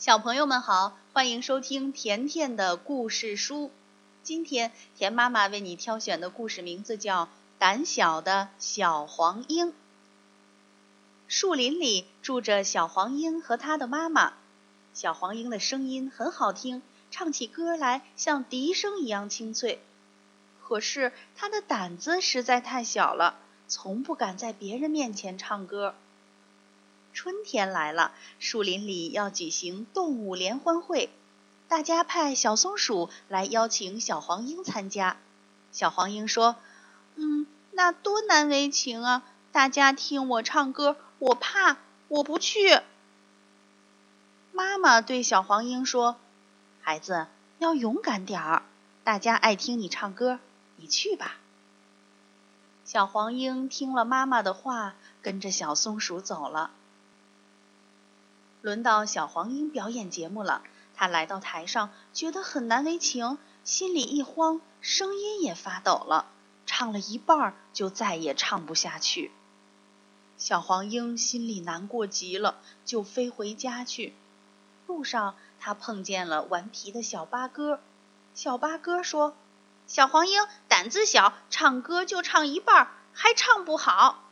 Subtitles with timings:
[0.00, 3.70] 小朋友们好，欢迎收听甜甜的故事书。
[4.22, 7.26] 今天甜妈妈为你挑选的故事名字叫
[7.58, 9.68] 《胆小的小黄莺》。
[11.28, 14.32] 树林里住着小黄莺和它的妈妈。
[14.94, 16.80] 小黄莺的声音很好听，
[17.10, 19.82] 唱起歌来像笛声一样清脆。
[20.62, 23.36] 可是它的胆子实在太小了，
[23.68, 25.94] 从不敢在别人面前唱歌。
[27.22, 31.10] 春天来了，树林里要举行动物联欢会，
[31.68, 35.18] 大家派小松鼠来邀请小黄莺参加。
[35.70, 36.56] 小黄莺说
[37.16, 39.22] ：“嗯，那多难为情啊！
[39.52, 41.76] 大家听我唱歌，我怕，
[42.08, 42.80] 我不去。”
[44.50, 46.16] 妈妈对小黄莺说
[46.80, 47.26] ：“孩子
[47.58, 48.62] 要勇敢点儿，
[49.04, 50.38] 大家爱听你唱歌，
[50.76, 51.36] 你去吧。”
[52.86, 56.70] 小黄莺听了妈妈的话，跟着小松鼠走了。
[58.62, 60.62] 轮到小黄莺表演节目了，
[60.94, 66.26] 它来到台上，觉得很难为情，心里一慌，声音也发抖了，
[66.66, 69.32] 唱了一半就再也唱不下去。
[70.36, 74.14] 小黄莺心里难过极了，就飞回家去。
[74.86, 77.80] 路上，它碰见了顽皮的小八哥。
[78.34, 79.34] 小八哥说
[79.86, 84.24] ：“小黄莺胆子小，唱歌就唱一半，还唱不好。”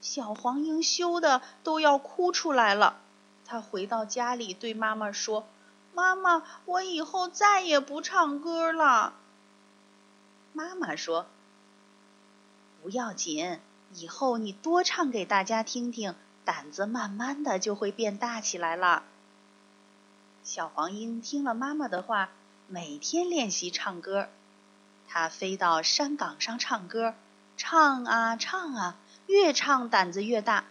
[0.00, 2.98] 小黄莺羞得都要哭出来了。
[3.44, 5.46] 他回到家里，对妈妈说
[5.92, 9.14] ：“妈妈，我以后再也不唱歌了。”
[10.54, 11.26] 妈妈说
[12.82, 13.58] ：“不要紧，
[13.94, 16.14] 以后你多唱给大家听听，
[16.44, 19.02] 胆子慢慢的就会变大起来了。”
[20.42, 22.30] 小黄莺听了妈妈的话，
[22.68, 24.28] 每天练习唱歌。
[25.08, 27.14] 它飞到山岗上唱歌，
[27.56, 28.96] 唱啊唱啊。
[29.30, 30.64] 越唱胆子越大，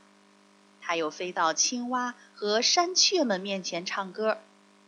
[0.82, 4.38] 他又飞到青蛙和山雀们面前唱歌。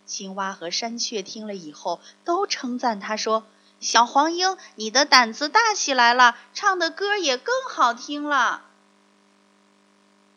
[0.05, 3.45] 青蛙和山雀听了以后，都称赞他说
[3.79, 8.65] ：“小黄莺，你的胆子大起来了，唱的歌也更好听了。”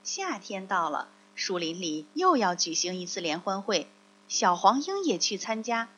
[0.04, 3.88] 夏天到了，树林里又要举行一次联欢会，
[4.28, 5.88] 小黄莺也去参加。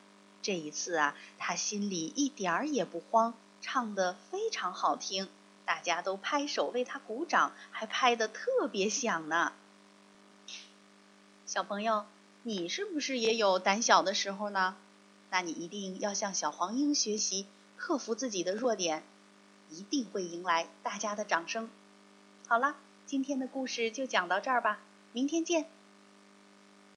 [0.41, 5.29] 这一次啊，他心里一点儿也不慌，唱得非常好听。
[5.67, 9.51] 大家都拍手为他鼓掌，还拍得特别响呢。
[11.45, 12.05] 小朋友，
[12.43, 14.77] 你是不是也有胆小的时候呢？
[15.29, 19.03] 那你一定要向小黄莺学习，克服自己的弱点，
[19.69, 21.69] 一定会迎来大家的掌声。
[22.47, 24.79] 好了，今天的故事就讲到这儿吧，
[25.11, 25.69] 明天见。